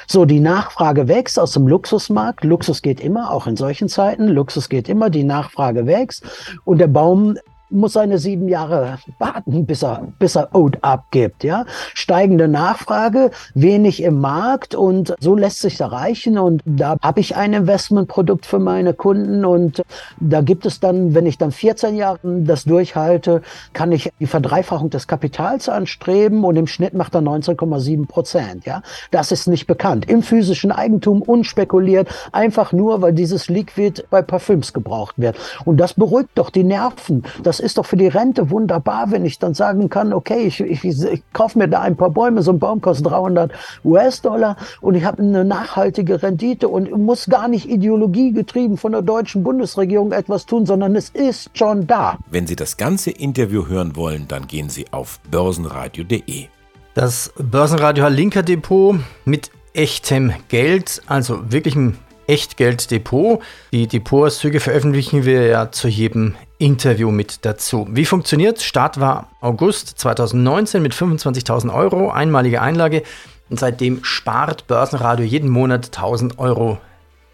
So, 0.07 0.25
die 0.25 0.41
Nachfrage 0.41 1.09
wächst 1.09 1.39
aus 1.39 1.53
dem 1.53 1.69
Luxusmarkt. 1.69 2.43
Luxus 2.43 2.83
geht 2.83 3.01
immer, 3.01 3.31
auch 3.31 3.47
in 3.47 3.57
solchen 3.57 3.89
Zeiten. 3.89 4.29
Luxus 4.29 4.69
geht 4.69 4.89
immer, 4.89 5.11
die 5.11 5.25
Nachfrage 5.25 5.87
wächst. 5.87 6.25
Und 6.65 6.79
der 6.79 6.89
Baum 6.89 7.37
muss 7.73 7.95
seine 7.95 8.19
sieben 8.19 8.49
Jahre 8.49 8.99
warten, 9.19 9.67
bis 9.67 9.83
er, 9.83 10.09
bis 10.19 10.37
er 10.37 10.55
Oat 10.55 10.79
abgibt. 10.83 11.45
Ja? 11.45 11.65
Steigende 11.95 12.49
Nachfrage, 12.49 13.31
wenig 13.55 14.03
im 14.03 14.21
Markt 14.21 14.75
und 14.75 15.15
so 15.21 15.35
lässt 15.35 15.61
sich 15.61 15.81
erreichen. 15.81 16.39
Und 16.39 16.63
da 16.65 16.97
habe 17.03 17.21
ich 17.21 17.37
ein 17.37 17.53
Investmentprodukt 17.53 18.47
für 18.47 18.59
meine 18.59 18.95
Kunden 18.95 19.45
und 19.45 19.83
da 20.21 20.41
gibt 20.41 20.67
es 20.67 20.81
dann, 20.81 21.15
wenn 21.15 21.27
ich 21.27 21.39
dann 21.39 21.53
14 21.53 21.97
Jahre 21.97 22.19
das 22.23 22.65
durchhalte, 22.65 23.43
kann 23.73 23.93
ich 23.93 24.11
die 24.21 24.27
Verdreifachung 24.27 24.91
des 24.91 25.07
Kapitals 25.07 25.69
anstreben 25.69 26.45
und 26.45 26.57
im 26.57 26.67
Schnitt 26.67 26.95
macht 26.95 27.15
er 27.15 27.23
19,7 27.23 28.07
Prozent. 28.07 28.67
Ja? 28.67 28.83
Das 29.11 29.33
ist 29.33 29.47
nicht 29.47 29.67
bekannt. 29.67 30.09
Im 30.09 30.23
physischen 30.23 30.73
Eigentum 30.73 31.23
unspekuliert, 31.23 32.09
einfach 32.33 32.73
nur, 32.73 33.03
weil 33.03 33.13
dieses 33.13 33.49
Liquid 33.49 34.05
bei 34.11 34.23
Parfüms 34.23 34.73
gebraucht 34.73 35.15
wird. 35.19 35.37
Und 35.65 35.79
das 35.79 35.95
beruhigt 35.95 36.31
doch 36.35 36.51
die 36.51 36.65
Nerven. 36.65 37.23
Das 37.43 37.61
ist 37.63 37.79
doch 37.79 37.87
für 37.87 37.97
die 37.97 38.09
Rente 38.09 38.51
wunderbar, 38.51 39.11
wenn 39.11 39.25
ich 39.25 39.39
dann 39.39 39.55
sagen 39.55 39.89
kann, 39.89 40.13
okay, 40.13 40.41
ich, 40.47 40.61
ich, 40.61 40.85
ich 40.85 41.23
kaufe 41.33 41.59
mir 41.59 41.69
da 41.69 41.81
ein 41.81 41.97
paar 41.97 42.11
Bäume, 42.11 42.43
so 42.43 42.53
ein 42.53 42.59
Baum 42.59 42.81
kostet 42.81 43.07
300 43.07 43.53
US-Dollar 43.85 44.57
und 44.81 44.95
ich 44.95 45.05
habe 45.05 45.23
eine 45.23 45.45
nachhaltige 45.45 46.23
Rendite 46.23 46.69
und 46.69 46.91
muss 46.91 47.27
gar 47.27 47.49
nicht 47.49 47.69
ideologiegetrieben 47.69 48.77
von 48.77 48.93
der 48.93 49.03
deutschen 49.03 49.43
Bundesregierung 49.43 50.13
etwas 50.13 50.47
tun, 50.47 50.67
sondern 50.67 50.97
es 50.97 51.09
ist 51.11 51.57
schon 51.57 51.87
da. 51.87 52.19
Wenn 52.31 52.47
Sie 52.47 52.57
das 52.57 52.77
ganze 52.77 53.11
Interview 53.11 53.67
hören 53.67 53.97
wollen, 53.97 54.27
dann 54.29 54.47
gehen 54.47 54.69
Sie 54.69 54.87
auf 54.91 55.21
börsenradio.de. 55.31 56.47
Das 56.95 57.33
Börsenradio 57.39 58.09
Linker 58.09 58.43
Depot 58.43 58.97
mit 59.25 59.51
echtem 59.73 60.33
Geld, 60.49 61.01
also 61.07 61.51
wirklichem 61.51 61.97
Echtgelddepot. 62.27 63.41
Die 63.73 63.87
Depotauszüge 63.87 64.61
veröffentlichen 64.61 65.25
wir 65.25 65.47
ja 65.47 65.71
zu 65.71 65.89
jedem 65.89 66.35
Interview 66.59 67.11
mit 67.11 67.45
dazu. 67.45 67.87
Wie 67.91 68.05
funktioniert? 68.05 68.63
Start 68.63 69.01
war 69.01 69.29
August 69.41 69.99
2019 69.99 70.83
mit 70.83 70.95
25.000 70.95 71.75
Euro, 71.75 72.11
einmalige 72.11 72.63
Einlage. 72.63 73.03
Und 73.51 73.59
seitdem 73.59 74.05
spart 74.05 74.67
Börsenradio 74.67 75.27
jeden 75.27 75.51
Monat 75.51 75.87
1000 75.87 76.39
Euro 76.39 76.79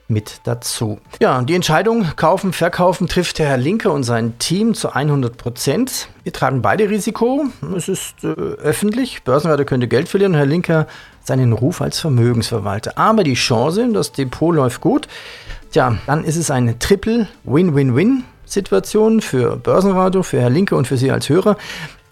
mit 0.09 0.41
dazu. 0.45 0.99
Ja, 1.21 1.43
die 1.43 1.55
Entscheidung 1.55 2.07
kaufen, 2.17 2.53
verkaufen 2.55 3.09
trifft 3.09 3.39
Herr 3.39 3.59
Linker 3.59 3.93
und 3.93 4.05
sein 4.05 4.39
Team 4.39 4.75
zu 4.75 4.95
100 4.95 5.37
Prozent. 5.37 6.09
Wir 6.23 6.33
tragen 6.33 6.63
beide 6.63 6.89
Risiko. 6.89 7.45
Es 7.77 7.89
ist 7.89 8.25
äh, 8.25 8.29
öffentlich. 8.29 9.23
Börsenradio 9.25 9.67
könnte 9.67 9.87
Geld 9.87 10.09
verlieren. 10.09 10.35
Herr 10.35 10.47
Linker 10.47 10.87
seinen 11.29 11.53
Ruf 11.53 11.81
als 11.81 12.01
Vermögensverwalter. 12.01 12.99
Aber 12.99 13.23
die 13.23 13.35
Chance, 13.35 13.89
das 13.93 14.13
Depot 14.13 14.55
läuft 14.55 14.81
gut. 14.81 15.07
Tja, 15.71 15.99
dann 16.07 16.25
ist 16.25 16.37
es 16.37 16.51
eine 16.51 16.79
Triple 16.79 17.29
Win-Win-Win 17.45 18.25
Situation 18.45 19.21
für 19.21 19.57
Börsenradio, 19.57 20.23
für 20.23 20.41
Herr 20.41 20.51
Linke 20.51 20.75
und 20.75 20.87
für 20.87 20.97
Sie 20.97 21.11
als 21.11 21.29
Hörer, 21.29 21.57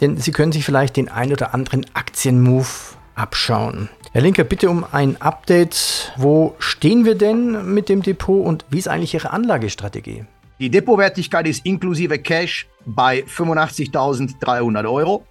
denn 0.00 0.18
Sie 0.18 0.30
können 0.30 0.52
sich 0.52 0.64
vielleicht 0.64 0.96
den 0.96 1.08
ein 1.08 1.32
oder 1.32 1.54
anderen 1.54 1.86
Aktienmove 1.94 2.96
abschauen. 3.14 3.88
Herr 4.12 4.22
Linker, 4.22 4.44
bitte 4.44 4.70
um 4.70 4.84
ein 4.92 5.20
Update. 5.20 6.12
Wo 6.16 6.54
stehen 6.58 7.04
wir 7.04 7.16
denn 7.16 7.74
mit 7.74 7.88
dem 7.88 8.02
Depot 8.02 8.44
und 8.44 8.64
wie 8.70 8.78
ist 8.78 8.88
eigentlich 8.88 9.14
Ihre 9.14 9.30
Anlagestrategie? 9.30 10.24
Die 10.58 10.70
Depotwertigkeit 10.70 11.46
ist 11.46 11.66
inklusive 11.66 12.18
Cash 12.18 12.66
bei 12.86 13.24
85.300 13.24 14.90
Euro. 14.90 15.26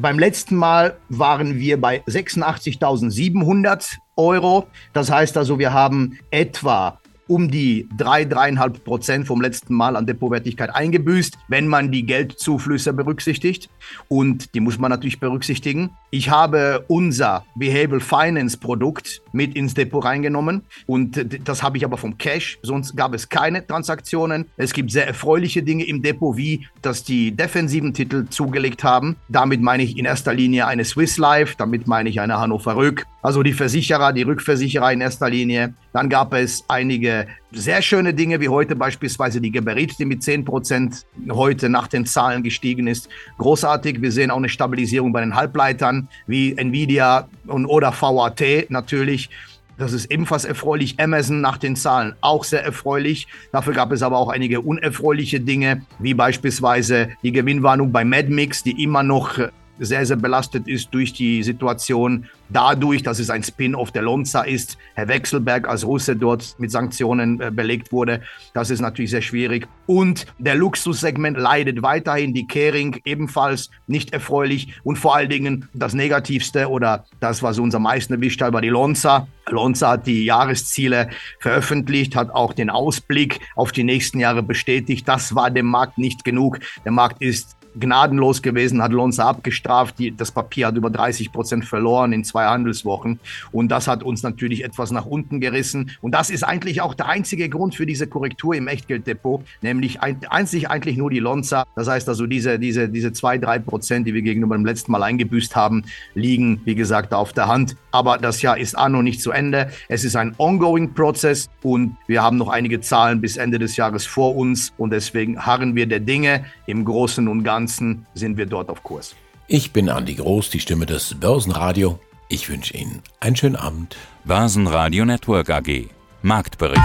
Beim 0.00 0.18
letzten 0.18 0.56
Mal 0.56 0.96
waren 1.08 1.58
wir 1.58 1.80
bei 1.80 2.02
86.700 2.04 3.96
Euro. 4.16 4.66
Das 4.92 5.10
heißt 5.10 5.36
also, 5.36 5.58
wir 5.58 5.72
haben 5.72 6.18
etwa 6.30 6.98
um 7.28 7.50
die 7.50 7.88
drei, 7.96 8.24
dreieinhalb 8.24 8.84
Prozent 8.84 9.26
vom 9.26 9.40
letzten 9.40 9.74
Mal 9.74 9.96
an 9.96 10.06
Depotwertigkeit 10.06 10.74
eingebüßt, 10.74 11.38
wenn 11.48 11.66
man 11.66 11.90
die 11.90 12.04
Geldzuflüsse 12.04 12.92
berücksichtigt. 12.92 13.70
Und 14.08 14.54
die 14.54 14.60
muss 14.60 14.78
man 14.78 14.90
natürlich 14.90 15.20
berücksichtigen. 15.20 15.90
Ich 16.10 16.28
habe 16.28 16.84
unser 16.88 17.44
Behavioral 17.54 18.00
Finance 18.00 18.58
Produkt 18.58 19.21
mit 19.32 19.54
ins 19.54 19.74
Depot 19.74 20.04
reingenommen 20.04 20.62
und 20.86 21.26
das 21.44 21.62
habe 21.62 21.76
ich 21.76 21.84
aber 21.84 21.96
vom 21.96 22.18
Cash, 22.18 22.58
sonst 22.62 22.96
gab 22.96 23.14
es 23.14 23.28
keine 23.28 23.66
Transaktionen. 23.66 24.46
Es 24.56 24.72
gibt 24.72 24.90
sehr 24.90 25.06
erfreuliche 25.06 25.62
Dinge 25.62 25.84
im 25.84 26.02
Depot, 26.02 26.36
wie 26.36 26.66
dass 26.82 27.04
die 27.04 27.32
defensiven 27.32 27.94
Titel 27.94 28.26
zugelegt 28.28 28.84
haben. 28.84 29.16
Damit 29.28 29.60
meine 29.60 29.82
ich 29.82 29.98
in 29.98 30.04
erster 30.04 30.34
Linie 30.34 30.66
eine 30.66 30.84
Swiss 30.84 31.18
Life, 31.18 31.54
damit 31.56 31.86
meine 31.86 32.08
ich 32.08 32.20
eine 32.20 32.38
Hannover 32.38 32.76
Rück, 32.76 33.06
also 33.22 33.42
die 33.42 33.52
Versicherer, 33.52 34.12
die 34.12 34.22
Rückversicherer 34.22 34.92
in 34.92 35.00
erster 35.00 35.30
Linie. 35.30 35.74
Dann 35.92 36.08
gab 36.08 36.32
es 36.34 36.64
einige 36.68 37.26
sehr 37.52 37.82
schöne 37.82 38.14
Dinge, 38.14 38.40
wie 38.40 38.48
heute 38.48 38.76
beispielsweise 38.76 39.40
die 39.40 39.50
Geberit, 39.50 39.98
die 39.98 40.04
mit 40.04 40.22
10 40.22 40.44
Prozent 40.44 41.06
heute 41.30 41.68
nach 41.68 41.88
den 41.88 42.06
Zahlen 42.06 42.42
gestiegen 42.42 42.86
ist. 42.86 43.08
Großartig. 43.38 44.00
Wir 44.00 44.12
sehen 44.12 44.30
auch 44.30 44.36
eine 44.36 44.48
Stabilisierung 44.48 45.12
bei 45.12 45.20
den 45.20 45.34
Halbleitern, 45.34 46.08
wie 46.26 46.56
Nvidia 46.56 47.28
und 47.46 47.66
oder 47.66 47.92
VAT 47.92 48.42
natürlich. 48.68 49.30
Das 49.78 49.92
ist 49.92 50.10
ebenfalls 50.10 50.44
erfreulich. 50.44 51.00
Amazon 51.00 51.40
nach 51.40 51.58
den 51.58 51.76
Zahlen 51.76 52.14
auch 52.20 52.44
sehr 52.44 52.62
erfreulich. 52.62 53.26
Dafür 53.52 53.72
gab 53.72 53.90
es 53.92 54.02
aber 54.02 54.18
auch 54.18 54.28
einige 54.28 54.60
unerfreuliche 54.60 55.40
Dinge, 55.40 55.82
wie 55.98 56.14
beispielsweise 56.14 57.08
die 57.22 57.32
Gewinnwarnung 57.32 57.90
bei 57.90 58.04
Madmix, 58.04 58.62
die 58.62 58.82
immer 58.82 59.02
noch 59.02 59.38
sehr, 59.84 60.06
sehr 60.06 60.16
belastet 60.16 60.68
ist 60.68 60.92
durch 60.92 61.12
die 61.12 61.42
Situation, 61.42 62.26
dadurch, 62.48 63.02
dass 63.02 63.18
es 63.18 63.30
ein 63.30 63.42
Spin-off 63.42 63.90
der 63.92 64.02
Lonza 64.02 64.42
ist, 64.42 64.78
Herr 64.94 65.08
Wechselberg 65.08 65.68
als 65.68 65.86
Russe 65.86 66.16
dort 66.16 66.54
mit 66.58 66.70
Sanktionen 66.70 67.40
äh, 67.40 67.50
belegt 67.50 67.92
wurde. 67.92 68.22
Das 68.54 68.70
ist 68.70 68.80
natürlich 68.80 69.10
sehr 69.10 69.22
schwierig. 69.22 69.66
Und 69.86 70.26
der 70.38 70.54
Luxussegment 70.54 71.38
leidet 71.38 71.82
weiterhin, 71.82 72.34
die 72.34 72.46
Kering 72.46 73.00
ebenfalls 73.04 73.70
nicht 73.86 74.12
erfreulich 74.12 74.74
und 74.84 74.96
vor 74.96 75.16
allen 75.16 75.30
Dingen 75.30 75.68
das 75.74 75.94
Negativste 75.94 76.68
oder 76.68 77.04
das, 77.20 77.42
was 77.42 77.58
uns 77.58 77.74
am 77.74 77.82
meisten 77.82 78.14
erwischt 78.14 78.40
hat, 78.40 78.52
war 78.52 78.60
die 78.60 78.68
Lonza. 78.68 79.26
Lonza 79.48 79.90
hat 79.90 80.06
die 80.06 80.24
Jahresziele 80.24 81.10
veröffentlicht, 81.40 82.14
hat 82.16 82.30
auch 82.30 82.52
den 82.52 82.70
Ausblick 82.70 83.40
auf 83.56 83.72
die 83.72 83.84
nächsten 83.84 84.20
Jahre 84.20 84.42
bestätigt. 84.42 85.06
Das 85.08 85.34
war 85.34 85.50
dem 85.50 85.66
Markt 85.66 85.98
nicht 85.98 86.24
genug. 86.24 86.60
Der 86.84 86.92
Markt 86.92 87.20
ist 87.20 87.56
gnadenlos 87.78 88.42
gewesen, 88.42 88.82
hat 88.82 88.92
Lonza 88.92 89.28
abgestraft. 89.28 89.98
Die, 89.98 90.14
das 90.14 90.30
Papier 90.30 90.66
hat 90.68 90.76
über 90.76 90.90
30 90.90 91.32
Prozent 91.32 91.64
verloren 91.64 92.12
in 92.12 92.24
zwei 92.24 92.44
Handelswochen. 92.44 93.18
Und 93.50 93.68
das 93.68 93.88
hat 93.88 94.02
uns 94.02 94.22
natürlich 94.22 94.64
etwas 94.64 94.90
nach 94.90 95.06
unten 95.06 95.40
gerissen. 95.40 95.92
Und 96.00 96.12
das 96.12 96.30
ist 96.30 96.42
eigentlich 96.42 96.80
auch 96.80 96.94
der 96.94 97.08
einzige 97.08 97.48
Grund 97.48 97.74
für 97.74 97.86
diese 97.86 98.06
Korrektur 98.06 98.54
im 98.54 98.68
Echtgelddepot, 98.68 99.42
nämlich 99.62 100.00
ein, 100.00 100.20
einzig 100.28 100.70
eigentlich 100.70 100.96
nur 100.96 101.10
die 101.10 101.18
Lonza. 101.18 101.64
Das 101.74 101.88
heißt 101.88 102.08
also, 102.08 102.26
diese, 102.26 102.58
diese, 102.58 102.88
diese 102.88 103.12
zwei, 103.12 103.38
drei 103.38 103.58
Prozent, 103.58 104.06
die 104.06 104.14
wir 104.14 104.22
gegenüber 104.22 104.56
dem 104.56 104.66
letzten 104.66 104.92
Mal 104.92 105.02
eingebüßt 105.02 105.56
haben, 105.56 105.84
liegen, 106.14 106.60
wie 106.64 106.74
gesagt, 106.74 107.14
auf 107.14 107.32
der 107.32 107.48
Hand. 107.48 107.76
Aber 107.90 108.18
das 108.18 108.42
Jahr 108.42 108.58
ist 108.58 108.76
an 108.76 108.94
und 108.94 109.04
nicht 109.04 109.20
zu 109.20 109.30
Ende. 109.30 109.70
Es 109.88 110.04
ist 110.04 110.16
ein 110.16 110.34
ongoing 110.38 110.94
Prozess 110.94 111.48
und 111.62 111.96
wir 112.06 112.22
haben 112.22 112.36
noch 112.36 112.48
einige 112.48 112.80
Zahlen 112.80 113.20
bis 113.20 113.36
Ende 113.36 113.58
des 113.58 113.76
Jahres 113.76 114.06
vor 114.06 114.36
uns. 114.36 114.72
Und 114.76 114.90
deswegen 114.90 115.44
harren 115.44 115.74
wir 115.74 115.86
der 115.86 116.00
Dinge. 116.00 116.44
Im 116.66 116.84
Großen 116.84 117.28
und 117.28 117.42
Ganzen 117.44 117.61
Ganzen 117.62 118.06
sind 118.14 118.36
wir 118.38 118.46
dort 118.46 118.70
auf 118.70 118.82
Kurs. 118.82 119.14
Ich 119.46 119.72
bin 119.72 119.88
Andi 119.88 120.16
Groß, 120.16 120.50
die 120.50 120.58
Stimme 120.58 120.84
des 120.84 121.14
Börsenradio. 121.20 122.00
Ich 122.28 122.48
wünsche 122.48 122.76
Ihnen 122.76 123.04
einen 123.20 123.36
schönen 123.36 123.54
Abend. 123.54 123.96
Börsenradio 124.24 125.04
Network 125.04 125.48
AG. 125.48 125.88
Marktbericht. 126.22 126.82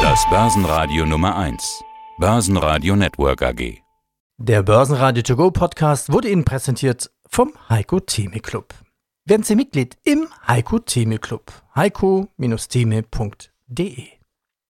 Das 0.00 0.24
Börsenradio 0.30 1.06
Nummer 1.06 1.36
1. 1.36 1.82
Börsenradio 2.20 2.94
Network 2.94 3.42
AG. 3.42 3.78
Der 4.36 4.62
Börsenradio 4.62 5.24
To 5.24 5.34
Go 5.34 5.50
Podcast 5.50 6.12
wurde 6.12 6.28
Ihnen 6.28 6.44
präsentiert 6.44 7.10
vom 7.28 7.52
Heiko 7.68 7.98
Theme 7.98 8.38
Club. 8.38 8.72
Werden 9.24 9.42
Sie 9.42 9.56
Mitglied 9.56 9.96
im 10.04 10.28
Heiko 10.46 10.78
Theme 10.78 11.18
Club. 11.18 11.50
heiko-theme.de 11.74 14.17